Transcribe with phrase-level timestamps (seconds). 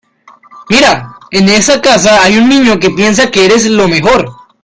[0.67, 4.31] Mira, en esa casa hay un niño que piensa que eres lo mejor.